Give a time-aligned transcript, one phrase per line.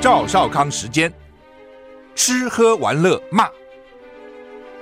[0.00, 1.12] 赵少康时间，
[2.14, 3.48] 吃喝玩乐骂，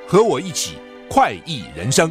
[0.07, 2.11] 和我一起快意人生。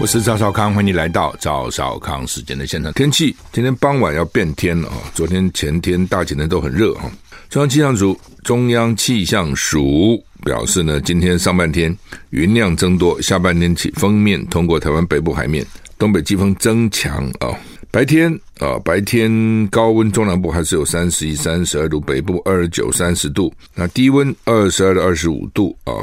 [0.00, 2.92] 我是赵少康，欢迎来到赵少康时间的现场。
[2.92, 4.94] 天气今天傍晚要变天了啊！
[5.14, 7.10] 昨天、前天、大前天都很热啊。
[7.50, 11.96] 中央气象组、中央气象署表示呢，今天上半天
[12.28, 15.66] 云量增多，下半天起锋面通过台湾北部海面，
[15.98, 17.48] 东北季风增强啊。
[17.90, 23.50] 白天啊，白天高温，中南部还是有三十一、三十二度，北部二十九、三十度。
[23.74, 25.94] 那低温二十二到二十五度啊，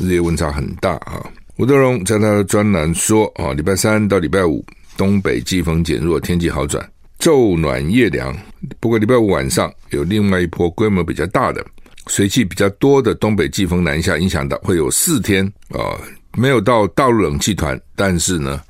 [0.00, 1.24] 日夜温差很大啊。
[1.58, 4.64] 吴德荣在他的专栏说啊，礼拜三到礼拜五，
[4.96, 6.84] 东北季风减弱，天气好转，
[7.20, 8.36] 昼暖夜凉。
[8.80, 11.64] 不过礼拜五晚上有另外一波规模比较大的、
[12.08, 15.94] 水汽比较多的东北季风南下，影响到会有四天啊，
[16.36, 18.60] 没有到大陆冷气团，但是呢。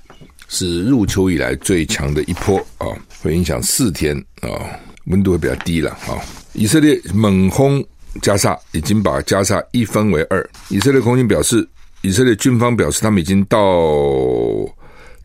[0.53, 2.91] 是入秋以来最强的一波啊，
[3.23, 4.51] 会影响四天啊，
[5.05, 6.19] 温度会比较低了啊。
[6.55, 7.81] 以色列猛轰
[8.21, 10.51] 加沙，已经把加沙一分为二。
[10.69, 11.65] 以色列空军表示，
[12.03, 13.61] 以色列军方表示，他们已经到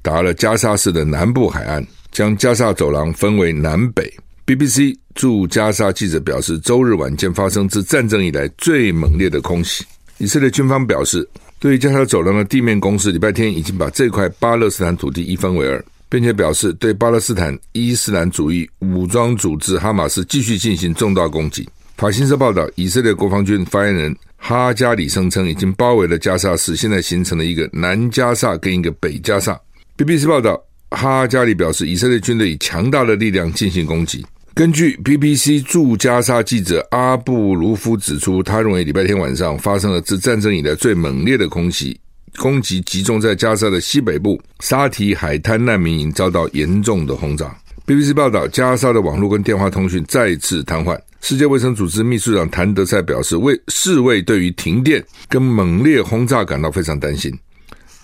[0.03, 1.83] 达了加沙市的南部海岸，
[2.15, 4.09] 将加沙走廊分为南北。
[4.45, 9.83] BBC 驻加沙记者表示，周日晚间发生自战争以来最猛烈的空袭。
[10.17, 11.27] 以色列军方表示。
[11.57, 21.67] 对于加沙走廊的地面攻势，礼拜天已经把这块巴勒斯坦土地一分为二，并且表示对巴勒斯坦伊斯兰主义武装组织哈马斯继续进行重大攻击。
[21.97, 29.59] 法新社报道，以色列国防军发言人哈加里声称，已经包围了加沙市，现在形成了一个南加沙跟一个北加沙。
[29.97, 30.61] BBC 报道，
[30.95, 34.25] 哈加里表示，以色列军队以强大的力量进行攻击。
[34.53, 41.99] 根据 BBC 驻加沙记者阿布卢夫指出，他认为礼拜天晚上发生了自战争以来最猛烈的空袭，
[42.37, 47.53] 攻击集中在加沙的西北部沙提海滩难民营，遭到严重的轰炸。
[47.85, 50.97] BBC 报道，加沙的网络跟电话通讯再次瘫痪。
[51.21, 57.31] 世界卫生组织秘书长谭德塞表示，为世卫对于停电跟猛烈轰炸感到非常担心。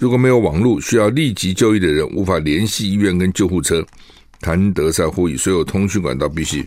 [0.01, 3.85] 如果没有网络，需要立即就医的人无法联系医院跟救护车。
[4.39, 6.65] 谭德塞呼吁所有通讯管道必须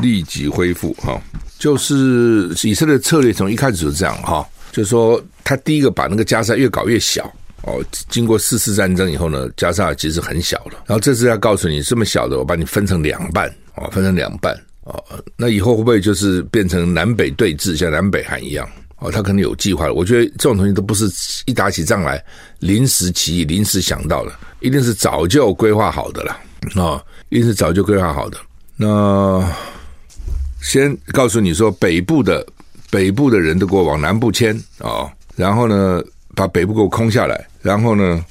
[0.00, 0.94] 立即恢复。
[0.94, 1.20] 哈，
[1.58, 4.42] 就是以色列策略从一开始就这样哈，
[4.72, 7.30] 就是说他第一个把那个加沙越搞越小
[7.64, 7.84] 哦。
[8.08, 10.82] 经过四次战争以后呢，加沙其实很小了。
[10.86, 15.04] 然后这次要告诉你，这么小的，我把你分成两半哦，分成两半哦。
[15.36, 18.66] 那以后会不会就是变成南北对峙，像南北韩一样
[19.00, 19.10] 哦？
[19.10, 19.92] 他可能有计划了。
[19.92, 21.10] 我觉得这种东西都不是
[21.44, 22.22] 一打起仗来
[22.60, 26.32] 临时起意、临时想到的，一定是早就规划好的了。
[26.76, 28.38] 啊、哦，一定是早就规划好的。
[28.76, 29.44] 那
[30.62, 32.46] 先告诉你说，北部的
[32.90, 36.02] 北部的人都给我往南部迁啊、然后呢，
[36.34, 38.24] 把北部给我空下来，然后呢，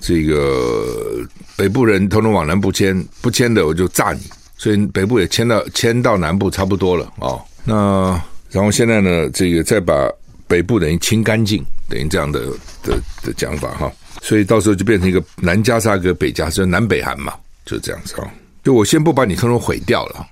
[0.00, 4.20] 这个北部人统统往南部迁，不迁的我就炸你。
[4.56, 7.42] 所以北部也迁到迁到南部差不多了啊、哦。
[7.64, 10.08] 那然后现在呢，这个再把
[10.46, 12.40] 北部等于清干净，等于这样的
[12.82, 13.90] 的的讲法哈。
[14.20, 17.34] 所以到时候就变成一个南加沙跟北加沙，南北韩嘛。
[17.64, 18.28] 就这样子啊，
[18.64, 20.26] 就我先不把你通通毁掉了，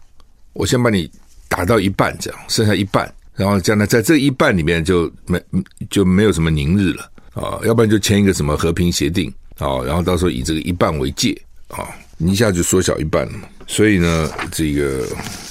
[0.52, 1.08] 我先把你
[1.48, 5.40] 打到一半，这样剩下一半，然后将来在这一半里面就没
[5.88, 11.88] 就没有什么宁日了啊，要不然就签一个什么和平协定啊，然后到时候以这个一半为界啊，
[12.18, 13.48] 你一下就缩小一半了。
[13.68, 15.06] 所以呢，这个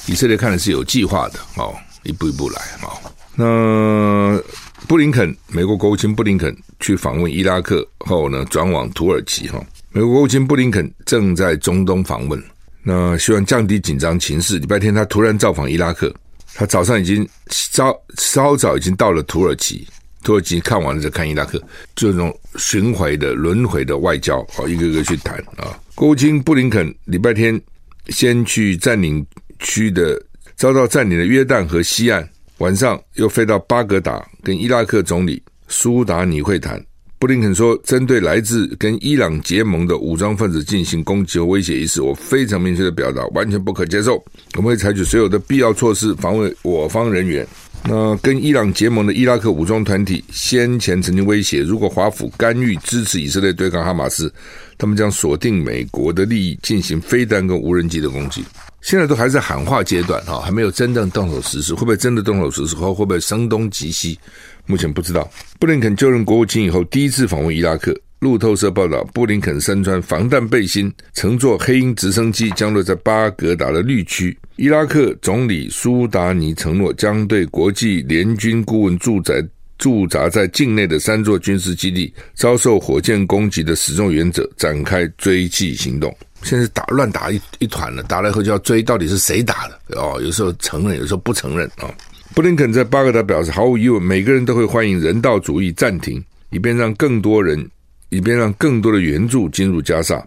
[0.07, 1.71] 以色列看的是有计划的啊，
[2.03, 2.93] 一步一步来啊。
[3.35, 4.41] 那
[4.87, 9.63] 布林肯，美国国务卿布林肯去访问伊拉克后呢，转往土耳其哈。
[9.91, 12.41] 美国国务卿布林肯正在中东访问，
[12.83, 14.59] 那希望降低紧张情势。
[14.59, 16.13] 礼拜天他突然造访伊拉克，
[16.53, 19.87] 他早上已经稍稍早已经到了土耳其，
[20.23, 21.61] 土耳其看完了再看伊拉克，
[21.95, 25.79] 这种巡回的轮回的外交好，一个个去谈啊。
[25.95, 27.59] 国务卿布林肯礼拜天
[28.07, 29.25] 先去占领
[29.59, 30.21] 区的
[30.59, 36.83] 遭到占领的约旦河西岸，晚上又飞到巴格达跟伊拉克总理苏达尼会谈。
[37.17, 44.21] 布林肯说：“针对来自跟伊朗结盟的武装分子进行攻击和威胁一事，我非常明确的表达，完全不可接受。
[44.57, 47.47] 我们会采取所有的必要措施防卫我方人员。
[47.83, 54.31] 那跟伊朗结盟的伊拉克武装团体先前曾经威胁，如果华府干预支持以色列对抗哈马斯，
[54.77, 58.43] 他们将锁定美国的利益，进行飞弹跟无人机的攻击。
[58.81, 61.73] 现在都还在喊话阶段哈，还没有真正动手实施。
[61.73, 64.19] 会不会真的动手实施后，会不会声东击西？
[64.65, 65.29] 目前不知道。
[65.59, 67.93] 布林肯就任国务卿以后，第一次访问伊拉克。
[68.19, 74.37] 路透社报道，布林肯身穿防弹背心，乘坐黑鹰直升机降落在巴格达的绿区。
[74.57, 79.41] 伊拉克总理苏达尼承诺将对国际联军顾问驻在
[79.77, 86.13] 驻扎在境内的三座军事基地遭受火箭攻击的始作俑者展开追击行动。
[86.43, 89.97] 现在打乱打一一团了，打了以后就要追，到底是谁打的？
[89.97, 91.93] 哦，有时候承认，有时候不承认啊、哦。
[92.35, 97.65] 布林肯在巴格达表示，毫无疑问，每个人都会欢迎人道主义暂停，以便让更多人。
[98.09, 100.23] 以便让更多的援助进入加沙，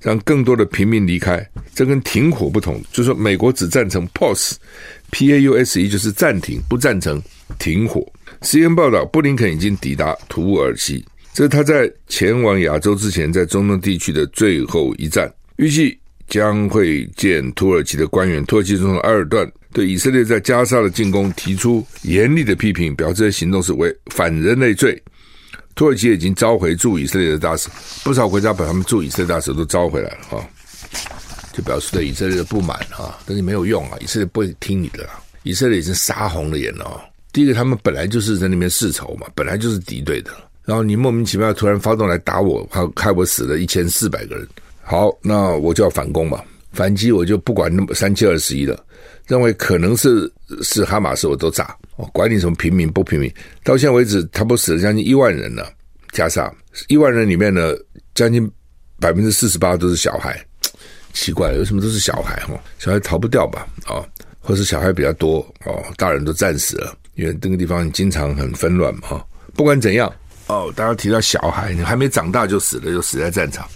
[0.00, 1.44] 让更多的平民离开。
[1.74, 7.20] 这跟停火不同，就是说美国只赞成 pause，p a u s e 就是暂停，不赞成
[7.58, 8.06] 停火。
[8.42, 15.96] CNN 报道，布林肯已经抵达土耳其，这是他在前往亚洲之前在中东地区的最后一站，预计
[16.28, 18.44] 将会见土耳其的官员。
[18.46, 25.00] 土耳其总统埃尔段对以色列在加沙的进攻提出严厉的批评，表示这些行动是违反人类罪。
[25.74, 27.68] 土耳其已经召回驻以色列的大使，
[28.04, 30.48] 不少国家把他们驻以色列大使都召回来了哈，
[31.52, 37.00] 就表示对以色列的不满哈，但是没有用啊，以色列不会听你的啦，以色列已经杀红了眼了哦。
[37.32, 40.30] 第一个，他们本来就是在那边世仇嘛，本来就是敌对的，
[40.64, 44.46] 然后你莫名其妙突然发动来打我，还害我死了一千四百个人，
[44.82, 46.42] 好，那我就要反攻嘛，
[46.72, 48.78] 反击我就不管那么三七二十一了。
[49.28, 50.30] 认为可能是
[50.62, 53.32] 是哈马斯，我都炸，哦管你什么平民不平民。
[53.62, 55.70] 到现在为止，他不死了将近一万人了，
[56.12, 56.54] 加上
[56.88, 57.72] 一万人里面呢，
[58.14, 58.50] 将近
[58.98, 60.40] 百分之四十八都是小孩，
[61.12, 62.58] 奇怪了，为什么都是小孩哈？
[62.78, 63.66] 小孩逃不掉吧？
[63.86, 64.04] 啊，
[64.40, 69.00] 或是小孩比较多哦，大人都战死了，因为这个地方经常很纷乱嘛。
[69.08, 70.12] 哈，不管怎样
[70.46, 73.68] 哦，大家提到小孩，你还没长大就死了，就死在战场，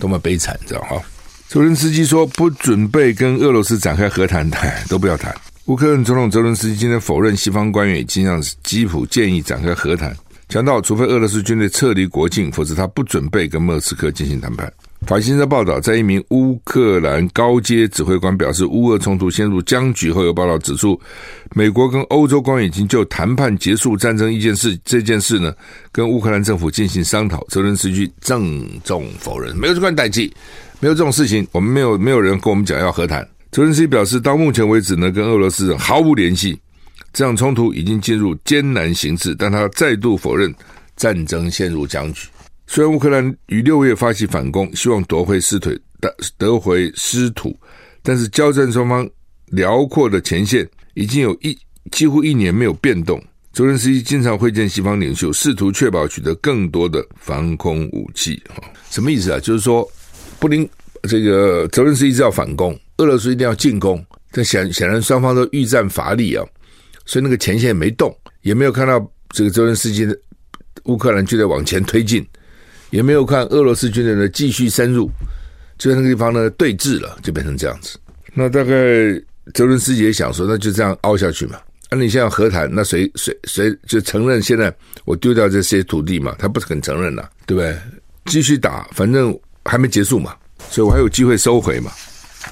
[0.00, 1.00] 多么悲惨，知道哈？
[1.48, 5.34] 泽伦斯基说不准备跟俄罗斯展开和谈，谈 都不要谈。
[5.66, 10.12] 乌克兰总统泽伦斯基今天否认西方官员已经向基辅建议展开和谈，
[10.48, 14.70] 强调除非俄罗斯军队撤离国境，否则他不准备跟莫斯科进行谈判。
[15.06, 21.00] 法新社报道，在一名乌克兰高阶指挥官表示乌俄冲突陷入僵局后，有报道指出，
[21.54, 25.54] 美国跟欧洲官员已经就谈判结束战争一件事这件事呢，
[25.92, 27.46] 跟乌克兰政府进行商讨。
[27.48, 30.28] 泽伦斯基郑重否认，没有这块代志。
[30.80, 33.24] 没有这种事情，我们没有没有人跟我们讲要和谈。
[33.52, 36.58] 泽连斯基表示，到目前为止呢，跟俄罗斯毫无联系，
[37.12, 39.34] 这场冲突已经进入艰难形势。
[39.34, 40.52] 但他再度否认
[40.96, 42.26] 战争陷入僵局。
[42.66, 47.54] 虽然乌克兰于六月发起反攻，希望夺回失腿得得回失土，
[48.02, 49.06] 但是交战双方
[49.48, 51.54] 辽阔的前线已经有一
[51.90, 53.22] 几乎一年没有变动。
[53.52, 58.42] 泽连斯基经常会见西方领袖，试图确保取得更多的防空武器。
[58.48, 59.38] 哈，什么意思啊？
[59.38, 59.86] 就是说。
[60.38, 60.68] 布林
[61.08, 66.44] 这个泽伦斯基一直要反攻，俄罗斯一定要进攻，但显显然双方都欲战乏力啊，
[67.04, 70.16] 所以那个前线也没动，也没有看到这个泽伦斯基的
[70.84, 72.24] 乌克兰军队往前推进，
[72.90, 75.10] 也没有看俄罗斯军队呢继续深入，
[75.76, 77.98] 就在那个地方呢对峙了，就变成这样子。
[78.32, 78.72] 那大概
[79.54, 81.58] 泽伦斯基也想说，那就这样凹下去嘛。
[81.90, 84.72] 那、你现在和谈，那谁谁谁就承认现在
[85.04, 86.34] 我丢掉这些土地嘛？
[86.38, 87.76] 他不是很承认呐、对不对？
[88.26, 89.36] 继续打，反正。
[89.64, 90.34] 还没结束嘛，
[90.72, 91.92] 所以我还有机会收回嘛，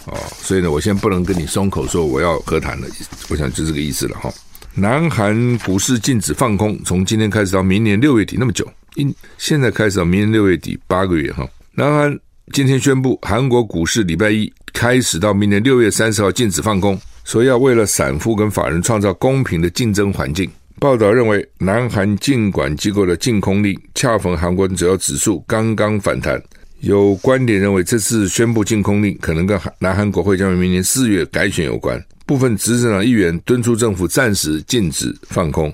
[0.04, 2.86] 哦，所以呢，我现在不能跟你松口说我要和谈了，
[3.30, 4.30] 我想就这个意思了哈。
[4.74, 11.48] 南韩股市禁止放空，从今天开始到明年六月底那么久，因现在开始到明年六月底八个月哈。
[11.72, 12.18] 南韩
[12.52, 20.48] 今天宣布，韩国股市礼拜一开始到明年六月三十号禁止放空，所以要为了散户跟法人创造公平的竞争环境。
[20.78, 26.40] 报道认为，南韩禁管机构的禁空令恰逢韩国主要指数刚刚反弹。
[26.80, 32.02] 有观点认为，这次宣布禁空令可能跟南韩国会将于明年四月改选有关。
[32.24, 35.70] 部分执政党议员敦促政府暂时禁止放空，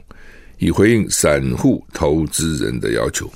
[0.59, 3.31] 以回应散户投资人的要求。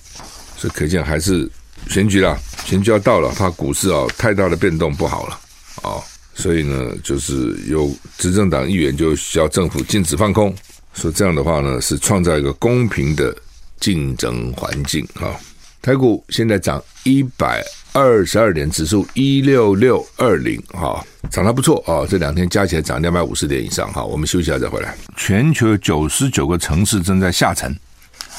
[0.56, 1.48] 所以可见还是
[1.88, 5.40] 选举啦，选举要到了，怕股市啊太大的变动不好了
[5.82, 6.02] 啊。
[6.34, 10.52] 所以呢，就是有执政党议员就需要政府禁止放空，
[10.94, 13.36] 说这样的话呢，是创造一个公平的
[13.78, 15.36] 竞争环境啊。
[15.82, 22.06] 台股现在涨一百二十二点，指数一六六二零，哈，涨得不错啊！
[22.06, 24.04] 这两天加起来涨两百五十点以上，哈。
[24.04, 24.94] 我们休息一下再回来。
[25.16, 27.72] 全球九十九个城市正在下沉，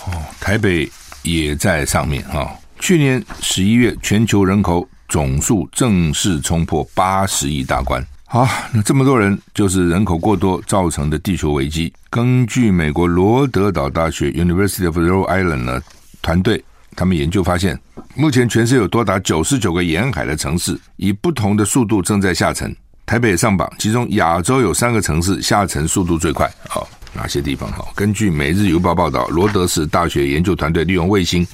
[0.06, 0.90] 哦，台北
[1.24, 2.56] 也在上面，哈。
[2.80, 8.06] 去年十一月，全球人口总数正式冲破八十亿大关。
[8.26, 11.92] 好，那这么多人就是人口过多造成的地球危机。
[12.10, 15.82] 根据美国罗德岛大学 University of Rhode Island 呢
[16.22, 16.64] 团队，
[16.96, 17.80] 他们研究发现，
[18.16, 22.76] 目前全市有多达九十九个沿海的城市，以不同的速度正在下沉。
[23.06, 26.50] 台北上榜，其中亚洲有三个城市下沉速度最快。
[26.68, 27.72] 好，哪些地方？
[27.72, 31.46] 好，根据《每日邮报》报道，罗德市大学研究团队利用卫星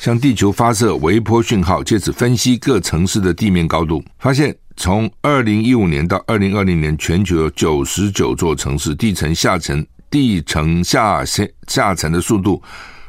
[0.00, 4.54] 向地球发射微波讯号，借此分析各城市的地面高度，发现。
[4.74, 12.60] 从二零一五年到二零二零年，全球有九十九座城市地层下沉，地层下下下沉的速度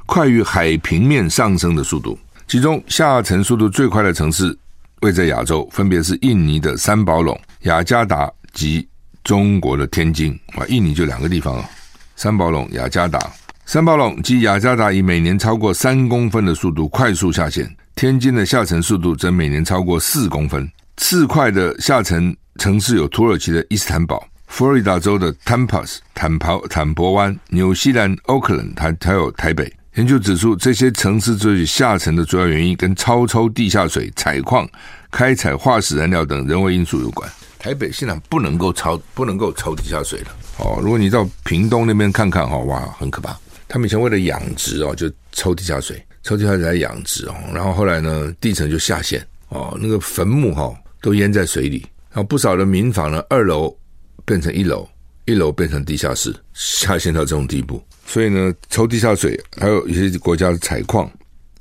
[0.05, 2.17] 快于海平面上升的速度。
[2.47, 4.55] 其中下沉速度最快的城市
[5.01, 8.87] 位在亚洲，分别是印尼的三宝垄、雅加达及
[9.23, 10.37] 中国的天津。
[10.55, 11.69] 啊，印尼就两个地方啊，
[12.15, 13.19] 三宝垄、雅加达。
[13.65, 20.69] 三宝垄及雅加达以每年超过三公分的速度快速下陷，天津的下沉速度则每年超过四公分。
[20.97, 29.71] 次快的下沉城市有土耳其的伊斯坦堡、佛罗里达州的坦帕斯、坦帕坦博湾、纽西兰奥克兰，还还有台北。
[29.95, 34.67] 研究指出，这些城市之所以下沉的主要原因跟超抽地下水、采矿、
[35.11, 37.29] 开采化石燃料等人为因素有关。
[37.59, 40.27] 台北现在不能够超，不能够抽地下水了。
[40.57, 43.37] 哦，如果你到屏东那边看看，哈，哇，很可怕。
[43.67, 50.73] 他们以前为了养殖哦，就抽地下水，抽地下水来养殖哦，然后后来呢，地层就下陷哦，那个坟墓哈。
[51.03, 53.77] 都淹在水里，然后不少的民房呢，二楼
[54.23, 54.87] 变成一楼，
[55.25, 57.83] 一楼变成地下室，下陷到这种地步。
[58.05, 61.09] 所以呢，抽地下水，还有一些国家的采矿、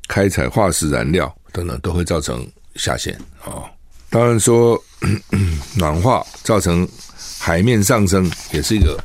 [0.09, 3.65] 开采化石燃料等等，都会造成下陷啊、哦。
[4.11, 6.87] 当然说咳咳， 暖化造成
[7.39, 9.03] 海面上升，也是一个，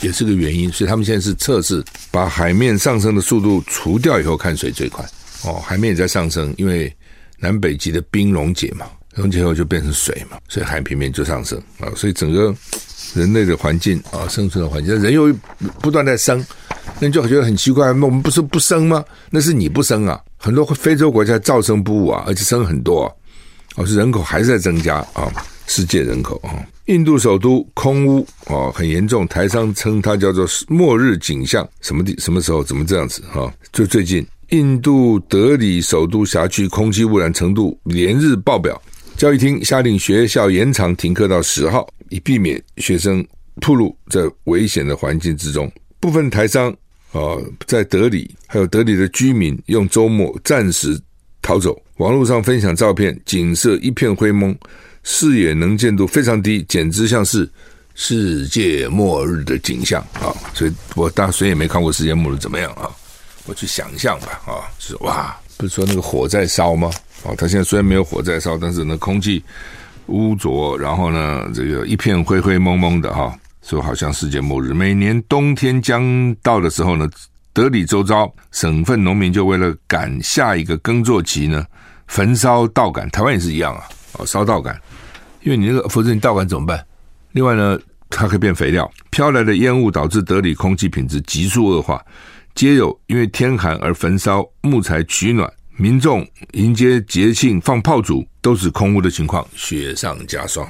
[0.00, 0.70] 也是个原因。
[0.72, 5.04] 所以他们现在是测试把海面上升的速度除掉以后，看谁最快。
[5.44, 6.94] 哦，海面也在上升，因为
[7.38, 8.86] 南北极的冰溶解嘛。
[9.14, 12.54] 溶解后就变成水嘛，所以海平面就上升啊，所以整个
[13.14, 15.34] 人类的环境啊，生存的环境，人又
[15.80, 16.44] 不断在生，
[17.00, 19.04] 那你就觉得很奇怪，那我们不是不生吗？
[19.30, 23.12] 那是你不生啊，很多非洲国家照生不误啊，而且生很多啊，
[23.76, 25.30] 哦，是人口还是在增加啊，
[25.66, 33.52] 世界人口啊，印度首都空污啊很严重，台商称它叫做末日景象，什么地什么时候怎么这样子哈？
[33.72, 38.80] 就最近印度德里首都辖区空气污染程度连日爆表。
[39.16, 43.26] 教育厅下令学校延长停课到十号，以避免学生
[43.60, 45.70] 暴露在危险的环境之中。
[46.00, 46.70] 部分台商
[47.12, 47.36] 啊，
[47.66, 51.00] 在德里还有德里的居民用周末暂时
[51.42, 51.80] 逃走。
[51.96, 54.54] 网络上分享照片，景色一片灰蒙，
[55.02, 57.48] 视野能见度非常低，简直像是
[57.94, 60.28] 世界末日的景象啊！
[60.52, 62.90] 所以我大谁也没看过世界末日怎么样啊？
[63.46, 64.68] 我去想象吧啊！
[64.78, 66.90] 是哇，不是说那个火在烧吗？
[67.22, 69.42] 哦，它现在虽然没有火在烧，但是呢，空气
[70.08, 73.34] 污浊，然后呢，这个一片灰灰蒙蒙的哈，
[73.68, 74.72] 说好像世界末日。
[74.72, 77.08] 每年冬天将到的时候呢，
[77.52, 81.64] 德里周遭省份农民就为了赶下一个耕作期呢，
[82.06, 83.10] 焚烧稻杆。
[83.10, 83.82] 台湾也是一样啊，
[84.12, 84.80] 哦，烧稻杆，
[85.42, 86.86] 因为你那个，否则你稻杆怎么办？
[87.32, 87.76] 另外呢，
[88.08, 88.88] 它可以变肥料。
[89.10, 92.00] 飘来的烟雾导致德里空气品质急速恶化，
[92.54, 95.52] 皆有因为天寒而焚烧木材取暖。
[95.78, 100.66] 民众迎接节庆放炮竹，都是空屋的情况，雪上加霜。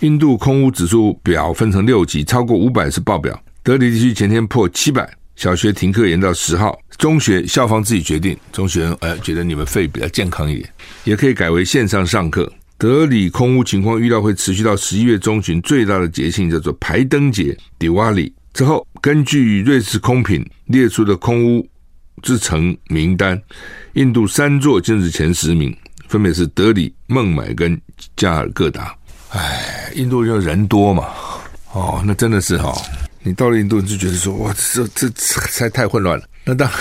[0.00, 3.42] 印度空屋指数表分成六级，超过五百是爆表。
[3.62, 8.36] 德里地区前天破七百，小学停课延到十号，中学校方自己决定。
[8.52, 10.70] 中学生哎，觉得你们肺比较健康一点，
[11.04, 12.52] 也可以改为线上上课。
[12.76, 21.66] 德里空屋情况预料会持续到十一月中旬，最大的节庆叫做排灯节 （Diwali） 之后，根据瑞士空品列出的空屋
[22.22, 23.40] 之城名单。
[23.94, 25.74] 印度三座今日前十名，
[26.08, 27.80] 分别是德里、孟买跟
[28.16, 28.94] 加尔各答。
[29.30, 31.08] 哎，印度就人多嘛，
[31.72, 32.76] 哦，那真的是哈、哦，
[33.22, 36.24] 你到了印度你就觉得说，哇，这这实在太混乱了。
[36.44, 36.78] 那当然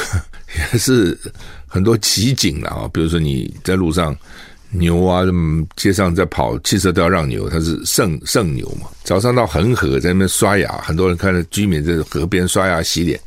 [0.71, 1.17] 也是
[1.65, 4.15] 很多奇景了啊、比如说你在路上，
[4.69, 5.23] 牛啊，
[5.75, 8.87] 街上在跑，汽车都要让牛，它是圣圣牛嘛。
[9.03, 13.19] 早上到恒河在那边刷牙，很多人看到居民在河边刷牙洗脸，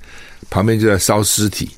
[0.48, 1.68] 旁边就在烧尸体。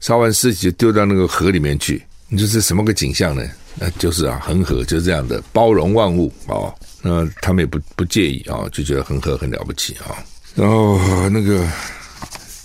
[0.00, 3.42] 烧完尸体就丢到那个河里面去，你说这是什么个景象呢？
[3.80, 6.74] 那就是啊，恒河就是这样的包容万物啊。
[7.00, 10.18] 那他们也不不介意啊，就觉得恒河很了不起啊。
[10.54, 11.64] 然后那个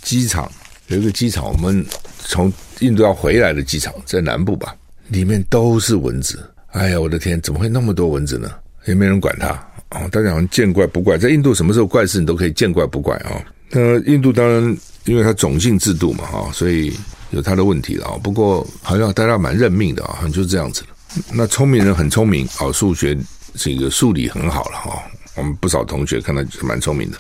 [0.02, 0.52] 机场
[0.88, 1.86] 有一个机场，我们
[2.20, 4.76] 从印度要回来的机场在南部吧，
[5.08, 6.44] 里面都是蚊子。
[6.72, 8.52] 哎呀，我的天，怎么会那么多蚊子呢？
[8.86, 9.50] 也没人管它
[9.90, 11.18] 啊，大家好像见怪不怪。
[11.18, 13.42] 在印度什么时候怪事你都可以见怪不怪啊。
[13.70, 16.94] 那印度当然因为它种姓制度嘛，哈，所以。
[17.34, 20.88] 有他的问题了啊，不过好像大家蛮认命的啊，好像就是这样子的。
[21.32, 23.18] 那聪明人很聪明啊，数学
[23.56, 25.04] 这个数理很好了哈，
[25.36, 27.18] 我们不少同学看到是蛮聪明的，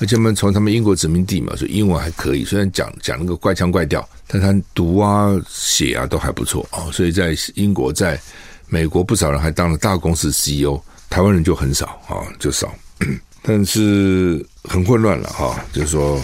[0.00, 6.90] 而且我们从他们英国殖民地嘛，所以英文还可以，虽然讲讲那个怪腔怪调，但他读啊写啊都还不错啊。
[6.92, 8.20] 所以在英国，在
[8.68, 10.80] 美国，不少人还当了大公司 CEO，
[11.10, 12.72] 台湾人就很少啊，就少。
[13.46, 16.18] 但是很混乱了哈，就是说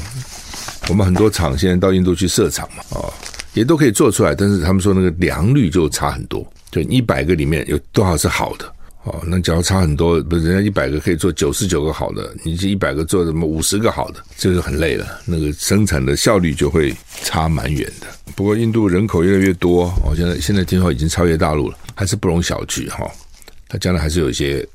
[0.91, 3.07] 我们很多厂现在到印度去设厂嘛啊，
[3.55, 8.71] 也都可以做出来，但是他们说那个良率就差很多，就一百个里面有多少是好的。
[9.05, 18.07] 哦，那假如差很多，不是人家一百个可以做九十九个好的，你这一百个做什么五十个好的，这个很累了，那个生产的效率就会差蛮远的。
[18.35, 23.11] 不过印度人口越来越多，哦，现在现在听说已经超越大陆了，还是不容小觑哈。
[23.69, 24.67] 它将来还是有一些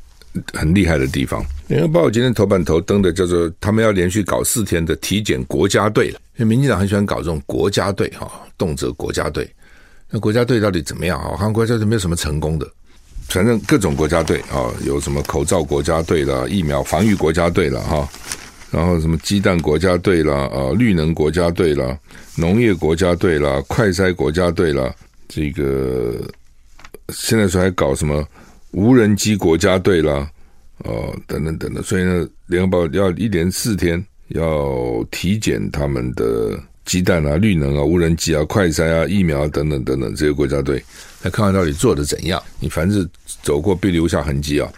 [0.54, 1.44] 很厉害的地方。
[1.68, 9.50] 联合报今天头版头登的叫做他们要连续搞四天的体检国家队了，因为民进党很喜欢搞这种国家队哈，动辄国家队。
[10.10, 11.32] 那国家队到底怎么样啊？
[11.32, 12.70] 好像国家队没有什么成功的。
[13.28, 18.08] 反正各种国家队啊，有什么口罩国家队啦、疫苗防御国家队了哈，
[18.70, 21.98] 然后什么鸡蛋国家队啦、啊绿能国家队啦、
[22.36, 24.94] 农业国家队啦、快筛国家队啦，
[25.28, 26.22] 这个
[27.10, 28.24] 现在说还搞什么
[28.76, 30.30] 无人机国家队啦，
[30.80, 40.84] 哦等等等等，所以呢，联合报要一连四天要体检他们的鸡蛋啊、绿能啊、无人机啊、快筛啊、疫苗啊等等等等这些国家队。
[41.22, 42.42] 来看看到底做的怎样？
[42.60, 43.08] 你凡是
[43.42, 44.70] 走过必留下痕迹啊！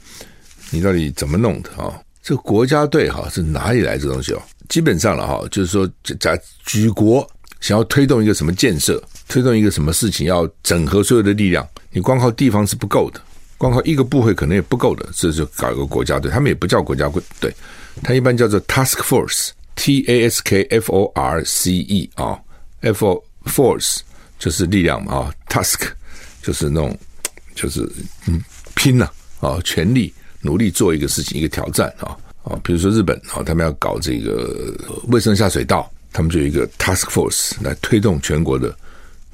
[0.70, 2.00] 你到底怎么弄的啊？
[2.22, 4.42] 这个国家队哈是哪里来这东西哦？
[4.70, 5.89] 基本上了哈，就是说
[6.20, 7.27] 在举国
[7.62, 13.20] 想要推动一个什么建设，推动一个什么事情，要整合所有的力量，你光靠地方是不够的，
[13.58, 16.32] 光靠一个部会可能也不够的，这就搞一个国家队。
[16.32, 17.54] 他们也不叫国家队，对
[18.04, 22.40] 他一般叫做 task force，T A S K F O R C E 啊
[22.82, 24.00] ，F force
[24.40, 25.88] 就是力量嘛啊，task。
[26.40, 26.98] 就是那种，
[27.56, 27.82] 就是
[28.26, 28.42] 嗯，
[28.74, 29.12] 拼了
[29.42, 34.74] 啊，全力努力做一个事情，一个挑战啊啊，比如说日本啊，他们要搞这个
[35.10, 38.74] 卫生下水道，他们就有一个 task force 来推动全国的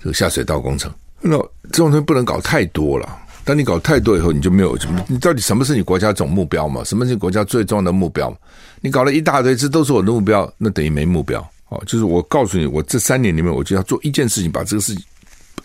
[0.01, 0.91] 这个下水道工程。
[1.21, 1.37] 那
[1.69, 6.83] 这种东西不能搞太多了，当你搞太多以后，你就没有什么，你到底什么是你国家总目标嘛？
[6.83, 8.35] 什么是国家最重要的目标？
[8.81, 11.81] 你搞了一大堆，这都是我的目标，那等于没目标哦。
[11.85, 15.03] 就是我告诉你，我这三年里面，我就要做一件事情，把这个事情。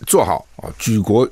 [0.07, 0.71] 做好啊！
[0.79, 1.29] 举国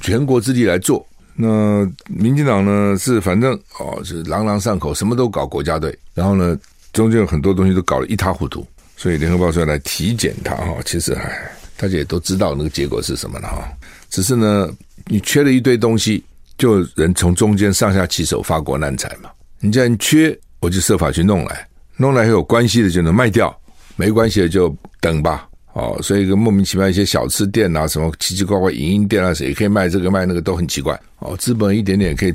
[0.00, 1.06] 全国之力来做。
[1.34, 5.94] 那民进党呢是反正哦是朗朗上口，什么都搞国家队。
[6.14, 6.58] 然后呢，
[6.94, 8.66] 中间有很多东西都搞得一塌糊涂。
[8.96, 13.68] 所以联合报说要来体检他哈，其实唉，大家也都知道那个结果是什么了哈。
[14.08, 14.70] 只是呢，
[15.08, 16.22] 你缺了一堆东西，
[16.56, 19.30] 就人从中间上下其手，发国难财嘛。
[19.58, 21.66] 你既然缺，我就设法去弄来，
[21.96, 23.58] 弄来有关系的就能卖掉，
[23.96, 25.48] 没关系的就等吧。
[25.72, 30.98] 哦，所以个莫名其妙一些小吃店啊，什么奇奇怪怪影音店啊，谁可以卖这个卖那个都很奇怪。
[31.20, 32.34] 哦，资本一点点可以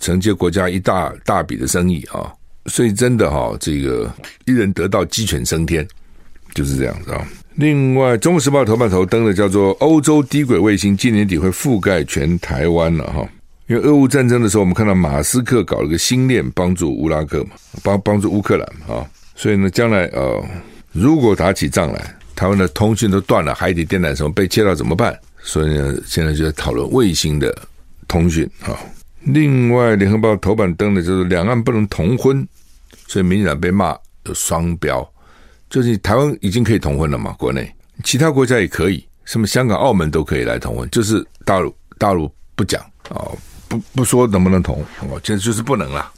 [0.00, 2.32] 承接国家一大大笔的生意啊，
[2.66, 4.10] 所以真的哈，这个
[4.46, 5.86] 一人得道鸡犬升天，
[6.54, 7.26] 就是这样子啊。
[7.56, 13.28] 另外，《中国时报》头版头登的叫做“欧洲低轨卫星今年底会覆盖全台湾”了哈。
[13.66, 17.50] 因为俄乌战争的时候，我们看到马斯克搞了个星链帮助乌拉克嘛，
[17.82, 20.44] 帮帮助乌克兰嘛啊，所以呢，将来呃，
[20.92, 22.14] 如果打起仗来。
[22.36, 25.16] 台湾的通讯都断了，海底电缆什么被切到怎么办？
[25.38, 27.56] 所以呢，现在就在讨论卫星的
[28.08, 28.76] 通讯啊。
[29.20, 32.44] 另外，联合报头版登的就是两岸不能同婚，
[33.06, 35.08] 所以民进党被骂有双标。
[35.74, 37.68] 就是台湾已经可以同婚了嘛，国内
[38.04, 43.26] 其他国家也可以，什么香港、澳门都可以来同婚，就是大陆大陆不讲啊，
[43.66, 46.12] 不不说能不能同，哦，现在就是不能了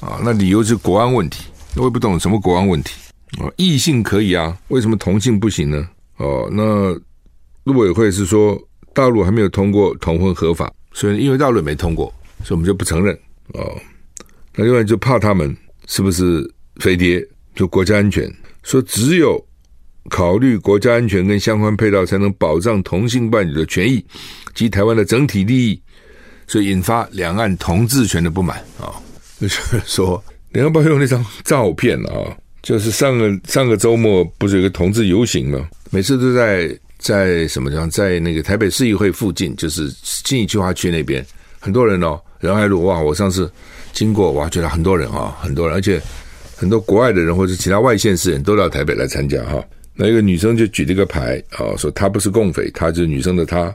[0.00, 0.18] 啊。
[0.24, 1.44] 那理由是国安问题，
[1.76, 2.94] 我也不懂什么国安问题。
[3.38, 5.88] 哦，异性可以啊，为什么同性不行呢？
[6.16, 6.92] 哦，那
[7.62, 8.60] 陆委会是说
[8.92, 13.16] 大陆还没有通过同婚合法，所以因为大陆没通过，所以我们就不承认。
[13.52, 13.72] 哦，
[14.56, 17.24] 那另外就怕他们是不是飞碟，
[17.54, 18.28] 就国家安全，
[18.70, 19.44] 说只有
[20.08, 24.04] 考虑国家安全跟相关配套，才能保障同性伴侣的权益
[24.54, 25.82] 及台湾的整体利益，
[26.46, 28.94] 所以引发两岸同志权的不满啊。
[29.40, 32.36] 就是 说，联合报用那张照片啊。
[32.62, 35.66] 就是上个上个周末不是有个同志游行吗？
[35.90, 41.24] 每次都在在什么地方，在那个台北市议会附近，就是新义计划区那边，
[41.58, 43.00] 很多人哦，仁爱路哇！
[43.00, 43.50] 我上次
[43.94, 45.98] 经过哇，觉得很多人啊，很多人，而且
[46.60, 49.64] 很多国外的人或者其他外县市人都到台北来参加哈。
[49.94, 53.74] 那一个女生就举了一个牌啊，说她不是共匪，她就是女生的她，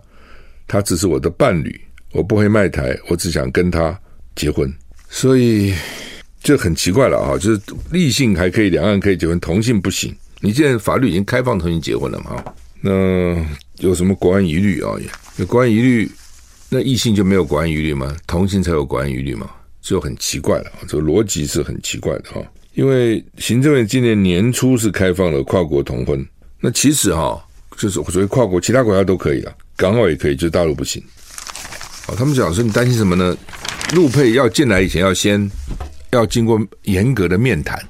[0.68, 4.00] 她只是我的伴侣，我不会卖台，我只想跟她
[4.36, 4.72] 结婚，
[5.10, 5.74] 所以。
[6.44, 7.36] 就很奇怪了啊！
[7.40, 7.60] 就是
[7.92, 10.16] 异性还可以，两岸可以结婚，同性不行。
[10.42, 12.46] 你现在法律已经开放同性结婚了嘛？
[12.82, 12.92] 那
[13.80, 14.94] 有什么国安疑虑啊？
[15.38, 16.12] 有国安疑虑，
[16.70, 18.16] 那异性就没有国安疑虑吗？
[18.28, 19.50] 同性才有国安疑虑吗？
[19.82, 22.40] 就很奇怪了，这个逻辑是很奇怪的哈。
[22.76, 26.24] 因为行政院今年年初是开放了跨国同婚，
[26.60, 27.42] 那其实哈，
[27.78, 31.02] 就是所谓跨国，其他国家都可以了，港澳也可以，就大陆不行。
[32.08, 33.36] 哦，他们讲说你担心什么呢？
[33.94, 35.50] 陆配要进来以前要先
[36.12, 37.82] 要经过严格的面谈，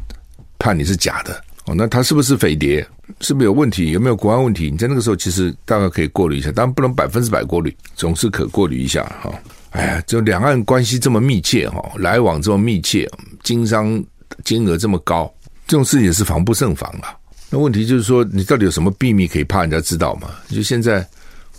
[0.60, 1.34] 怕你是假的
[1.66, 1.74] 哦。
[1.76, 2.86] 那他是不是匪谍？
[3.22, 3.90] 是不是有问题？
[3.92, 4.70] 有没有国安问题？
[4.70, 9.34] 你在那个时候其实大概可以过滤一下，当然不能百分之百过滤，总是可过滤一下哈。
[9.72, 13.10] 哎呀，就两岸关系这么密切哈，来往这么密切，
[13.44, 14.04] 经商
[14.44, 15.34] 金额这么高，
[15.68, 17.16] 这种事情是防不胜防啊。
[17.50, 20.30] 那问题就是说，你到底有什么秘密可以怕人家知道吗？
[20.50, 21.08] 就现在，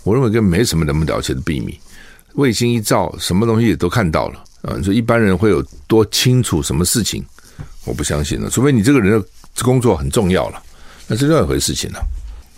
[0.03, 1.79] 我认为根本没什么那么了解的秘密，
[2.33, 4.75] 卫星一照，什么东西也都看到了啊。
[4.77, 7.25] 你说一般人会有多清楚什么事情？
[7.85, 9.27] 我不相信了，除非你这个人的
[9.63, 10.61] 工作很重要了。
[11.07, 11.99] 那是另外一回事情了。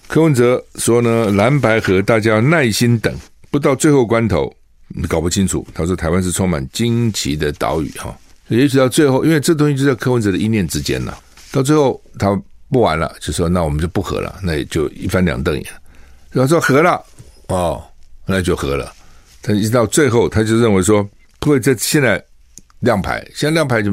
[0.07, 3.15] 柯文哲说呢，蓝白河大家要耐心等，
[3.51, 4.51] 不到最后关头，
[4.87, 5.65] 你搞不清楚。
[5.71, 8.17] 他说台湾是充满惊奇的岛屿哈，
[8.49, 11.17] 也许到最后，因为这东西就在柯文哲的一念之间了。
[11.51, 15.65] 到最后他不玩了，就说那我们就不合了，那也就一翻两瞪眼。
[16.31, 17.03] 然后说合了
[17.47, 17.83] 哦，
[18.25, 18.93] 那就合了。
[19.41, 21.07] 他一直到最后，他就认为说
[21.39, 22.23] 不会在现在
[22.81, 23.91] 亮牌，现在亮牌就，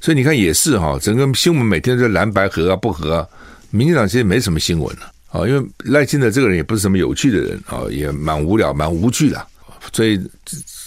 [0.00, 3.26] 所以你看也是哈，整个新闻每天都在蓝白合啊不合啊。
[3.70, 9.46] 民进党其实没什么新闻了啊，因为赖清德这个人也不是什么有趣的人啊，也蛮无聊、蛮无趣的，
[9.92, 10.18] 所以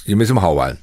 [0.05, 0.75] 也没什么好玩，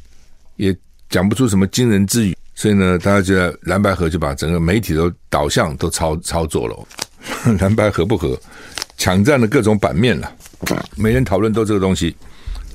[0.56, 0.76] 也
[1.08, 2.36] 讲不出什么惊人之语。
[2.54, 6.76] 所以呢，大家觉得蓝白合就把整个媒体的导向都操操作了，
[7.60, 8.36] 蓝白合不合，
[8.96, 10.32] 抢占了各种版面了，
[10.96, 12.16] 每人讨论都这个东西，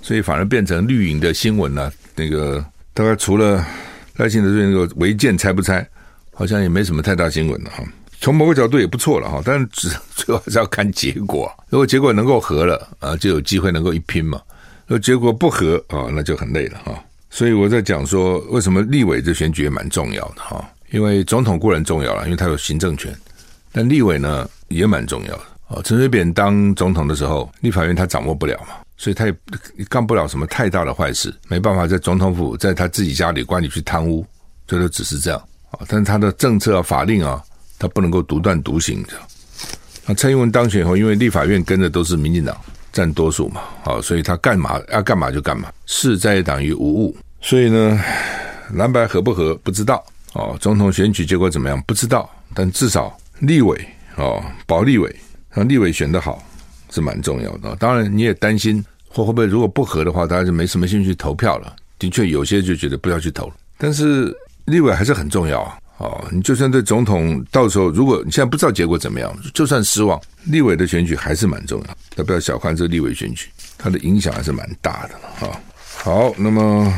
[0.02, 1.92] 所以反而变成绿营的新闻了。
[2.16, 3.66] 那个大概除了
[4.16, 5.86] 赖清德对那个违建拆不拆，
[6.34, 7.84] 好像也没什么太大新闻了哈。
[8.22, 11.52] 从某个角度也不错了哈，但只最后还是要看结果。
[11.68, 14.42] 如果结果能够合了啊，就有机会能够一拼嘛。
[14.88, 17.04] 如果结果不合啊，那就很累了哈。
[17.34, 20.64] 所以我在讲说，为什么立委这选举也蛮重要的哈？
[20.92, 23.12] 因为总统固然重要了，因为他有行政权，
[23.72, 25.82] 但立委呢也蛮重要的啊。
[25.84, 29.34] 陈水扁当总统的时候，立法院他掌握不了嘛，所以他也
[29.90, 34.24] 干不了什么太大的坏事，没办法在总统府在他自己家里管理去贪污，
[34.68, 35.40] 最多只是这样
[35.72, 35.80] 啊。
[35.88, 37.44] 但是他的政策啊、法令啊。
[37.80, 39.10] 他不能够独断独行的。
[40.06, 42.56] 那蔡英文当选以后，因为立法院跟的都是民进党
[42.94, 47.18] 占多数嘛，好，所以他干嘛要干嘛就干嘛，事在党于无物。
[47.42, 48.00] 所以呢，
[48.76, 50.02] 蓝白合不合不知道
[50.34, 55.14] 哦，总统选举结果怎么样不知道，但至少立委哦，保立委
[55.52, 56.42] 让立委选得好
[56.92, 57.76] 是蛮重要的。
[57.78, 61.76] 当然你也担心会会不会如果不合的话，大家就没什么兴趣投票了。
[62.00, 65.78] 的确有些就觉得不要去投了，但是立委还是很重要啊。
[66.04, 75.58] 哦，你就算对总统到时候，如果你现在不知道结果怎么样，就算失望，立委的选举还是蛮重要，要不要小看这立委选举，它的影响还是蛮大的哈、
[75.96, 76.94] 好，那么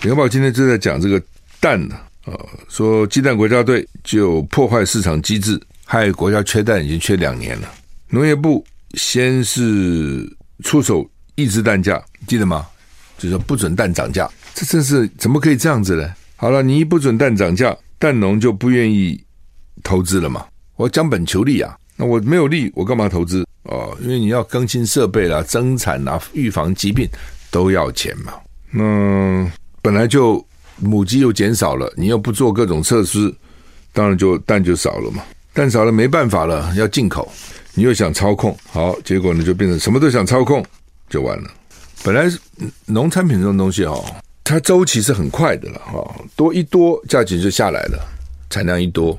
[0.04, 1.20] 《联合报》今天就在讲这个
[1.58, 1.96] 蛋呢，
[2.26, 7.68] 呃，说鸡蛋国家队就破坏市场机制，害国家缺蛋已经缺两年了。
[8.08, 10.24] 农业部先是
[10.62, 12.64] 出手抑制蛋价，记得吗？
[13.18, 16.14] 就是不准蛋涨价，这真是怎么可以这样子呢？
[16.36, 17.76] 好了，你一不准蛋涨价。
[17.98, 19.22] 蛋农就不愿意
[19.82, 20.44] 投资了嘛？
[20.76, 23.46] 我将本求利啊，那我没有利，我干嘛投资？
[23.62, 27.08] 哦，因为你要更新设备啦、增产啦、预防疾病
[27.50, 28.34] 都要钱嘛。
[28.70, 30.44] 那本来就
[30.78, 33.32] 母鸡又减少了，你又不做各种测试，
[33.92, 35.22] 当然就蛋就少了嘛。
[35.52, 37.30] 蛋少了没办法了，要进口，
[37.74, 40.64] 你又想操控，好，结果呢就变成什么都想操控，
[41.08, 41.50] 就完了。
[42.02, 42.28] 本来
[42.86, 44.04] 农产品这种东西哦。
[44.44, 47.98] 它周期是很快的了哈，多一多价钱就下来了，
[48.50, 49.18] 产量一多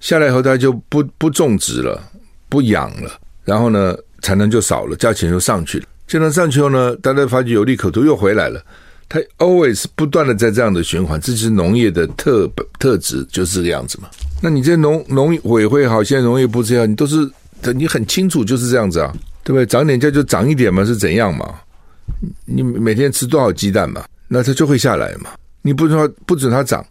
[0.00, 2.02] 下来以后，它就不不种植了，
[2.48, 3.10] 不养了，
[3.44, 5.84] 然后呢产能就少了，价钱就上去了。
[6.06, 8.64] 价钱上去后呢，大家发觉有利可图又回来了，
[9.10, 14.08] 它 always 不断的在这样的循环，这就是农业的特特质，就是这个样子嘛。
[14.40, 17.30] 那你这农农委会好，现在农业部这样，你都是
[17.74, 19.12] 你很清楚就是这样子啊，
[19.44, 19.66] 对不对？
[19.66, 21.54] 涨点价就涨一点嘛，是怎样嘛？
[22.44, 24.02] 你每天吃多少鸡蛋嘛？
[24.28, 25.30] 那它就会下来嘛？
[25.62, 26.84] 你不准不准它涨，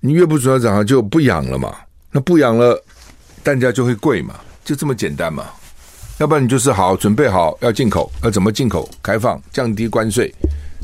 [0.00, 1.74] 你越不准它涨，它就不养了嘛？
[2.10, 2.82] 那不养了，
[3.42, 4.34] 蛋价就会贵嘛？
[4.64, 5.46] 就这么简单嘛？
[6.18, 8.88] 要不然你就是好准备好要进口，要怎么进口？
[9.02, 10.34] 开放降低关税，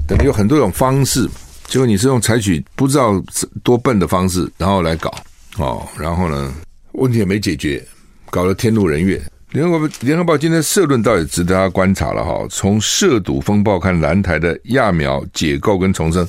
[0.07, 1.29] 等于有很多种方式。
[1.67, 3.23] 结果你是用采取不知道
[3.63, 5.13] 多笨的方式，然后来搞
[5.59, 6.55] 哦，然后呢，
[6.93, 7.85] 问题也没解决，
[8.31, 9.21] 搞得天怒人怨。
[9.55, 12.45] 联合联合报今天社论倒也值得大家观察了哈。
[12.51, 16.27] 从涉赌风暴看蓝台的揠苗解构跟重生，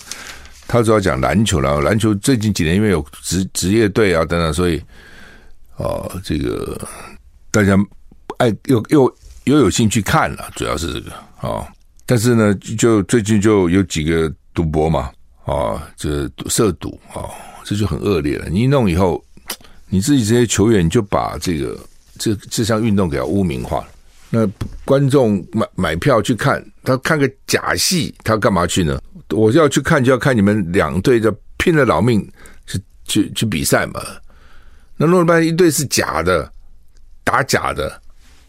[0.68, 1.82] 他主要讲篮球了。
[1.82, 4.80] 篮球最近几年因为有职职业队啊等等，所以
[5.78, 6.80] 哦，这个
[7.50, 7.76] 大家
[8.38, 9.12] 爱又又
[9.46, 11.12] 又有兴趣看了，主要是这个
[11.42, 11.66] 哦。
[12.06, 15.10] 但是呢，就最近就有几个赌博嘛，
[15.46, 17.28] 哦，这涉赌哦，
[17.64, 18.48] 这就很恶劣了。
[18.50, 19.20] 你一弄以后，
[19.90, 21.76] 你自己这些球员就把这个
[22.18, 23.88] 这这项运动给它污名化了。
[24.30, 24.48] 那
[24.84, 29.00] 观众买买票去看，他看个假戏，他干嘛去呢？
[29.30, 32.28] 我要去看就要看你们两队的拼了老命
[32.66, 34.02] 去去去比赛嘛。
[34.98, 36.52] 那弄了半天一队是假的，
[37.24, 38.02] 打假的，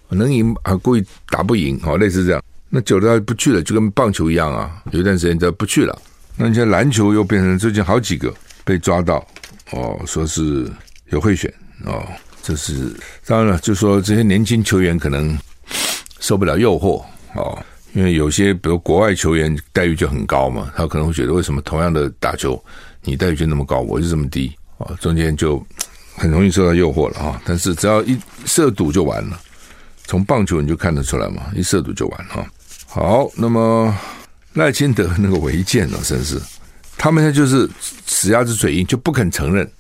[0.08, 2.42] 能赢啊故意打不赢，好类似这样。
[2.68, 5.96] 那久了他不去了，就跟棒球一样啊，有一段时间就不去了。
[6.36, 8.32] 那你像篮球又变成最近好几个
[8.64, 9.24] 被抓到
[9.72, 10.70] 哦，说是
[11.10, 11.52] 有贿选
[11.84, 12.04] 哦，
[12.46, 12.94] 这是
[13.26, 15.36] 当然了，就说这些年轻球员可能
[16.20, 17.02] 受不了诱惑
[17.34, 17.58] 哦，
[17.92, 22.62] 因为有些比如国外球员待遇就很高嘛，他可能会觉得为什么同样的打球
[23.02, 25.60] 你待遇就那么高，我就这么低哦，中间就
[26.14, 27.42] 很容易受到诱惑了啊。
[27.44, 29.40] 但是只要一涉赌就完了，
[30.04, 32.46] 从棒球你就看得出来嘛，一涉赌就完哈。
[32.86, 33.92] 好，那么。
[34.54, 36.40] 赖清德那个违建哦，真是，
[36.96, 37.68] 他们现在就是
[38.06, 39.70] 死鸭子嘴硬，就不肯承认。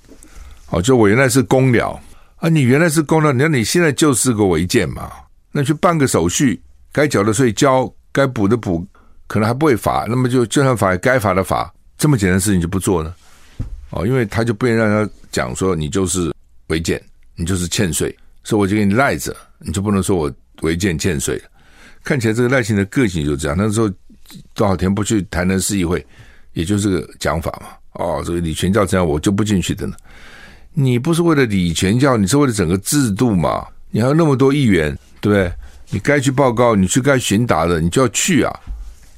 [0.68, 1.98] 哦，就我原来是公鸟
[2.36, 5.10] 啊，你原来是公寮，你看你现在就是个违建嘛，
[5.52, 6.60] 那去办个手续，
[6.92, 8.86] 该缴的税交，该补的补，
[9.26, 13.14] 可能还不会罚，那么就就算罚，该罚的罚，这么简单的事情就不做呢？
[13.90, 16.32] 哦，因为他就不愿意让他讲说你就是
[16.68, 17.02] 违建，
[17.34, 21.40] 你就是欠税，所以我就给你赖着，你就不能说我违建欠税。
[22.04, 23.90] 看起来这个赖清的个性就这样，那时候。
[24.54, 26.04] 多少天不去台南市议会，
[26.52, 27.68] 也就是个讲法嘛。
[27.92, 29.94] 哦，这个李全教这样，我就不进去的呢。
[30.78, 33.66] 你不是为了李全教，你是为了整个制度嘛？
[33.90, 35.50] 你还有那么多议员，对不对？
[35.88, 38.54] 你该去报告，你去该询答的，你就要去啊。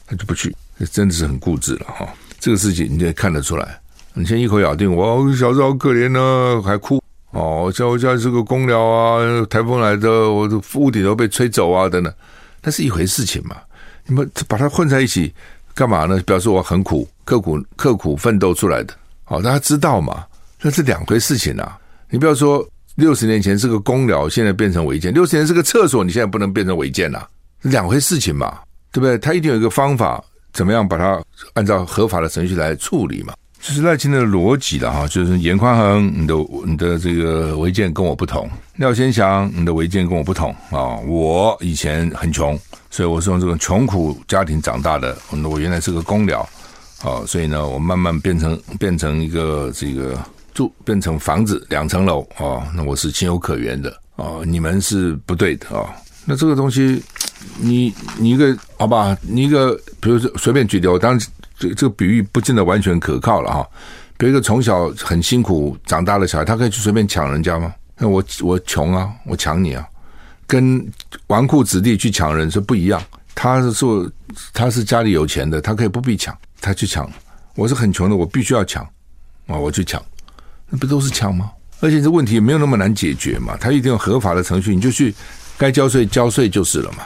[0.06, 0.54] 他就不去，
[0.92, 2.08] 真的是很固执了哈。
[2.38, 3.76] 这个事情你也看得出来。
[4.14, 7.72] 你先一口咬定，我小时候好可怜呢、还哭哦。
[7.74, 12.14] 像我家是个公寮啊，台风来的，我的屋顶都被吹走啊，等等，
[12.62, 13.56] 那是一回事情嘛。
[14.06, 15.34] 你们把它混在一起
[15.74, 16.22] 干嘛呢？
[16.24, 18.94] 表示我很苦、刻苦、刻苦奋斗出来的，
[19.24, 20.24] 好，大家知道嘛？
[20.60, 21.78] 那是两回事情啊！
[22.10, 22.66] 你不要说
[22.96, 27.22] 六十年前是个公寮，现在变成违建；六十年是个厕所，你现在不能变成违建呐，
[27.62, 28.58] 两回事情嘛，
[28.92, 29.16] 对不对？
[29.18, 31.22] 他一定有一个方法，怎么样把它
[31.54, 33.34] 按照合法的程序来处理嘛？
[33.60, 40.96] 就是赖清德的逻辑了哈，就是严宽恒，你的你的这个违建跟我不同；廖先祥，你的违建跟我不同啊！
[41.06, 42.58] 我以前很穷。
[42.90, 46.40] 所以我是从这种穷苦家庭长大的，我原来是个公寮，
[47.02, 50.18] 啊，所以呢，我慢慢变成变成一个这个
[50.58, 55.94] 住变成房子两层楼啊，那我是情有可原的啊，你们是不对的啊。
[56.24, 57.00] 那这个东西，
[57.60, 61.20] 你你一个好吧，你一个比如说随便举例，我当然
[61.56, 63.64] 这这个比喻不见得完全可靠了哈。
[64.16, 67.72] 比如一个从小很辛苦长大的小孩，他可以去随便抢人家吗？
[67.96, 69.86] 那我我穷啊，我抢你啊。
[70.44, 70.84] 跟
[71.28, 73.00] 纨绔子弟去抢人是不一样，
[73.32, 74.10] 他是说
[74.52, 77.08] 他是家里有钱的，他可以不必抢，他去抢。
[77.54, 78.82] 我是很穷的，我必须要抢
[79.46, 80.02] 啊，我去抢，
[80.68, 81.50] 那不都是抢吗？
[81.80, 85.14] 而且这问题也没有那么难解决嘛，他一定有合法的程序，你就去
[85.56, 87.04] 该交税交税就是了嘛。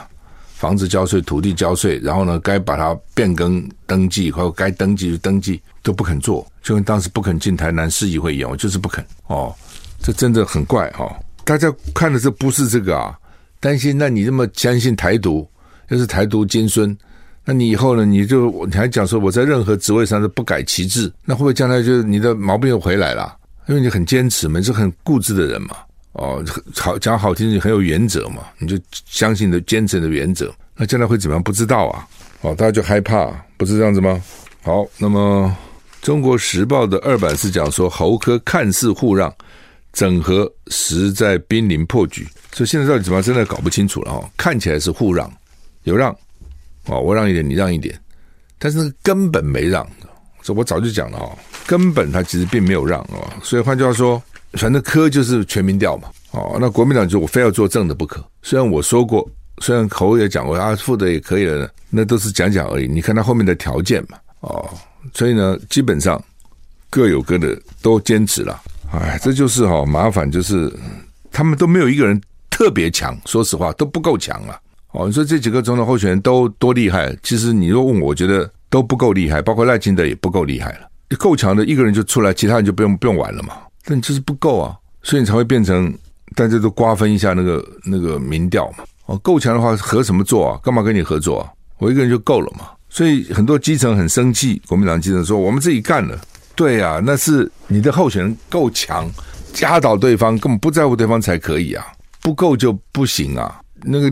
[0.55, 9.53] 房子交税，土地交税，然后呢，该把它变更登记或者该登记就登记，都不肯做，就跟当时不肯进台南市议会一样，我就是不肯哦，
[10.01, 11.13] 这真的很怪哦。
[11.43, 13.17] 大家看的这不是这个啊。
[13.59, 13.97] 担心？
[13.97, 15.47] 那你这么相信台独，
[15.87, 16.97] 又是台独金孙，
[17.45, 18.05] 那你以后呢？
[18.05, 23.33] 你就你还讲说我在任何职位上都不改旗帜，那会不会将来就你的毛病又回来了？
[23.67, 25.77] 因为你很坚持嘛，你是很固执的人嘛。
[26.13, 26.43] 哦，
[26.75, 30.53] 好讲好听，你很有原则嘛，你就相信你的坚持的原则。
[30.75, 31.41] 那将来会怎么样？
[31.41, 32.07] 不知道啊。
[32.41, 34.21] 哦，大家就害怕，不是这样子吗？
[34.61, 35.55] 好，那么
[36.05, 39.33] 《中国时报》的二版是讲说侯科看似互让。
[39.93, 44.27] 整合实在濒临破局，所以现在到底怎么样，真的搞不清楚了哦。
[44.35, 45.31] 看起来是互让，
[45.83, 46.11] 有让，
[46.87, 47.95] 哦，我让一点，你让一点，
[48.57, 49.87] 但是根本没让，
[50.43, 51.31] 这我早就讲了哦，
[51.65, 53.27] 根本他其实并没有让哦。
[53.41, 54.21] 所以换句话说，
[54.53, 58.23] 反正科就是全民调嘛，哦，那国民党就我非要做正的不可。
[58.41, 59.27] 虽然我说过，
[59.59, 62.87] 虽然口也讲过啊，副的也可以了，那都是讲讲而已。
[62.87, 64.69] 你看他后面的条件嘛，哦，
[65.13, 66.21] 所以呢，基本上
[66.89, 68.61] 各有各的，都坚持了。
[68.91, 70.71] 哎，这就是哈、哦、麻烦，就是
[71.31, 74.59] 他们都没有一个人特别强，说实话都不够强啊。
[74.91, 77.17] 哦，你说这几个总统候选人都多厉害？
[77.23, 80.89] 其实你若问，我觉得都不够厉害，包括赖清德也不够厉害了。
[81.19, 83.53] 够强的一个人就出来，其他人就不用不用玩了嘛。
[83.85, 85.95] 但就是不够啊，所以你才会变成
[86.35, 88.83] 大家都瓜分一下那个那个民调嘛。
[89.05, 90.59] 哦，够强的话合什么作啊？
[90.63, 91.51] 干嘛跟你合作啊？
[91.77, 92.71] 我一个人就够了嘛。
[92.89, 96.19] 所以很多基层很生气，国民党基层说我们自己干了。
[96.55, 99.07] 对呀、啊，那是你的候选人够强，
[99.61, 101.85] 压倒对方，根本不在乎对方才可以啊，
[102.23, 103.61] 不够就不行啊。
[103.83, 104.11] 那个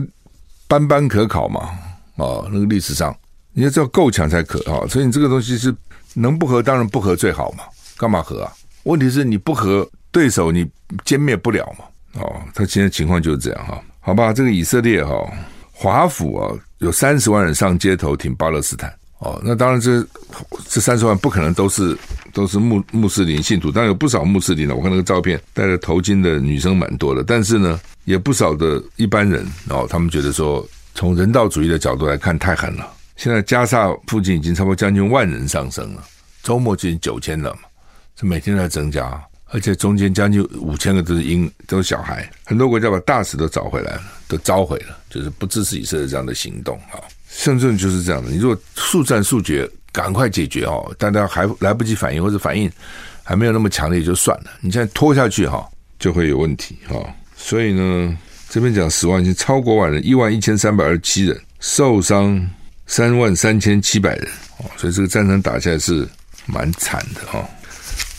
[0.68, 1.70] 班班可考嘛，
[2.14, 3.12] 哦，那个历史上
[3.52, 4.86] 你要知道够强才可啊。
[4.88, 5.74] 所以你这个东西是
[6.14, 7.64] 能不和当然不和最好嘛，
[7.96, 8.52] 干嘛和啊？
[8.84, 10.68] 问题是你不和对手，你
[11.04, 11.84] 歼灭不了嘛。
[12.20, 13.80] 哦，他现在情况就是这样哈。
[14.00, 15.14] 好吧，这个以色列哈
[15.70, 18.92] 华府啊，有三十万人上街头挺巴勒斯坦。
[19.18, 20.04] 哦，那当然这
[20.68, 21.96] 这三十万不可能都是
[22.32, 24.74] 都是穆穆斯林信徒，当然有不少穆斯林的。
[24.74, 32.92] 我看那个照片，戴着头巾的女生蛮多的，但是呢，也不少的一般人哦，他们觉得说，从人道主义的角度来看太狠了。
[33.22, 36.02] 现在加沙附近已经差不多将近万人上升了，
[36.42, 37.60] 周末接近九千了嘛，
[38.16, 39.22] 这每天都在增加。
[39.46, 42.28] 而且中间将近五千个都是婴，都是小孩。
[42.44, 46.98] 很多国家把大使都找回来了，都召回了，就是不支持以色列这样的行动啊。
[47.28, 52.68] 甚至就是这样的，你如果速战速决，赶快解决哦，大家还来不及反应或者反应
[53.22, 54.50] 还没有那么强烈就算了。
[54.60, 55.64] 你现在拖下去哈，
[55.96, 56.96] 就会有问题哈。
[57.36, 62.50] 所以呢，这边讲死亡已经超过万人，一万一千三百二十七人，受伤
[62.92, 64.28] 三万三千七百人
[64.58, 64.70] 哦。
[64.76, 66.06] 所以这个战争打下来是
[66.44, 67.42] 蛮惨的哈。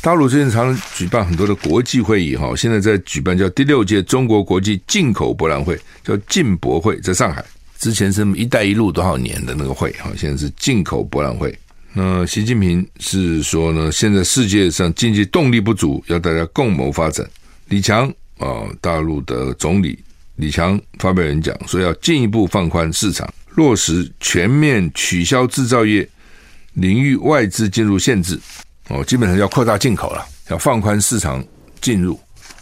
[0.01, 7.45] 大陆最近常常举办很多的国际会议哈，现在在举办叫第六届中国国际进口博览会，叫进博会，在上海。
[7.77, 11.55] 之前是“一带一路”多少年的那个会哈，现在是进口博览会。
[11.93, 17.29] 那习近平是说呢，现在世界上经济动力不足，要大家共谋发展。
[17.67, 19.97] 李强啊，大陆的总理
[20.35, 26.07] 李强发表演讲说，要进一步放宽市场，落实全面取消制造业
[26.73, 28.39] 领域外资进入限制。
[28.89, 31.43] 哦，基本上要扩大进口了，要放宽市场
[31.79, 32.13] 进入，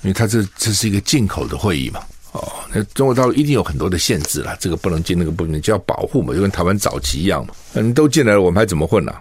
[0.04, 2.00] 因为它这这是一个进口的会议嘛。
[2.34, 7.54] 哦，那中国大陆一定有很多的限制了，这个不能进，那个不能，就要保护嘛，就跟台湾早期一样嘛。
[7.74, 9.14] 你都进来了，我们还怎么混呢？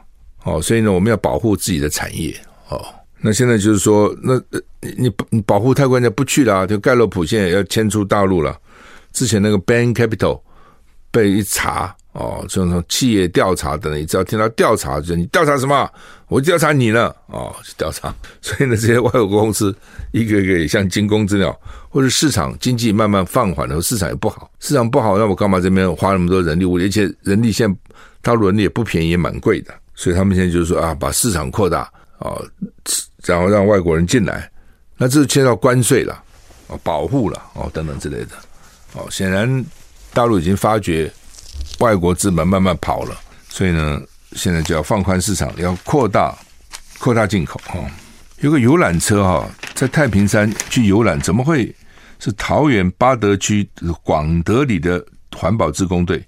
[0.44, 2.38] 哦，所以呢，我们要保护自己的产业。
[2.68, 2.84] 哦，
[3.18, 4.40] 那现在就是说，那
[4.80, 8.56] 你你保护太关键不去了啊，就盖洛普现在要迁出大陆了。
[9.12, 10.40] 之前那个 Bain Capital
[11.10, 11.94] 被一查。
[12.12, 15.88] 哦，这种企业调查等，你只要听到调查，就你调查什么？
[16.26, 17.14] 我调查你了。
[17.26, 18.12] 哦，去调查。
[18.42, 19.72] 所以呢，这些外国公司
[20.10, 21.56] 一个一个也像惊弓之鸟，
[21.88, 26.86] 或者市场经济慢慢放缓了，市场也不好，市场不好，那我干嘛这边花那么多人力物力？
[26.86, 27.78] 而且人力现在
[28.20, 29.72] 大陆人力也不便宜，也蛮贵的。
[29.94, 31.82] 所以他们现在就是说啊，把市场扩大
[32.18, 32.34] 啊，
[33.24, 34.50] 然后让外国人进来，
[34.96, 36.20] 那这是牵到关税了，
[36.66, 38.30] 哦，保护了，哦，等等之类的。
[38.94, 39.64] 哦，显然
[40.12, 41.10] 大陆已经发觉。
[41.78, 43.16] 外国资本慢慢跑了，
[43.48, 43.98] 所以呢，
[44.32, 46.36] 现在就要放宽市场，要扩大
[46.98, 47.80] 扩大进口哈。
[48.40, 51.74] 有个游览车哈，在太平山去游览，怎么会
[52.18, 53.66] 是桃园八德区
[54.02, 55.02] 广德里的
[55.34, 56.22] 环保志工队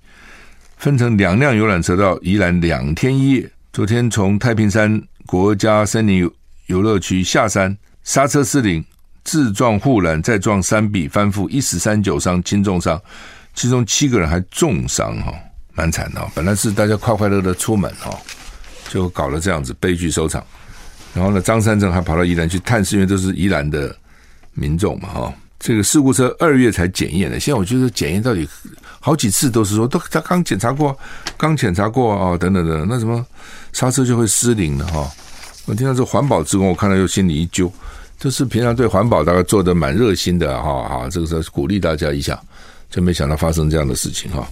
[0.79, 3.51] 分成两辆游览车到宜兰两天一夜？
[3.71, 6.31] 昨天从太平山国家森林
[6.67, 8.83] 游乐区下山，刹车失灵，
[9.23, 12.99] 自撞护栏，再撞山壁，翻覆，一死三九伤，轻重伤。
[13.55, 15.33] 其中七个人还重伤哈，
[15.75, 16.27] 蛮惨的。
[16.35, 18.17] 本来是大家快快乐乐出门哈，
[18.89, 20.45] 就搞了这样子悲剧收场。
[21.15, 23.95] 然后呢，张三正还跑到宜兰去探视，因为都是宜兰的
[24.55, 25.35] 民众嘛哈。
[25.59, 28.49] 这个事故车二月才检验的，现在我觉得检验到底
[28.99, 30.99] 好几次都是说都他刚检查过，
[31.37, 32.87] 刚检查过啊等等等。
[32.89, 33.25] 那什么
[33.73, 35.09] 刹车就会失灵了哈。
[35.67, 37.73] 我听到这环保职工，我看到又心里一揪，
[38.19, 42.43] 就是平常对环保大概做的蛮热心的哈哈，这个时候鼓励大家一下。
[42.93, 44.47] 就没想到发生这样的事情哈。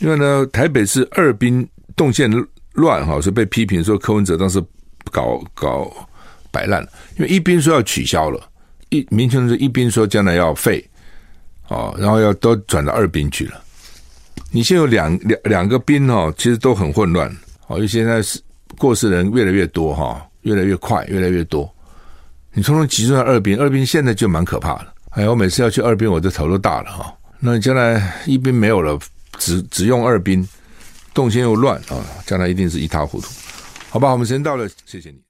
[0.00, 2.30] 因为呢，台北市二兵动线
[2.74, 4.62] 乱哈，所以被批评说柯文哲当时
[5.10, 5.90] 搞搞
[6.50, 6.86] 摆烂。
[7.16, 8.38] 因为一兵说要取消了，
[8.90, 10.86] 一民权是一兵说将来要废，
[11.68, 13.62] 哦，然后要都转到二兵去了。
[14.50, 17.34] 你现在有两两两个兵哈，其实都很混乱。
[17.68, 18.38] 哦，因为现在是
[18.76, 21.72] 过世人越来越多哈，越来越快，越来越多。
[22.52, 24.86] 你通通集中在二兵，二兵现在就蛮可怕的。
[25.10, 27.14] 哎，我每次要去二兵，我的头都大了哈。
[27.40, 28.98] 那将来一兵没有了，
[29.38, 30.46] 只只用二兵，
[31.12, 33.28] 动线又乱啊，将来一定是一塌糊涂，
[33.90, 34.10] 好吧？
[34.10, 35.25] 我们时间到了，谢谢你。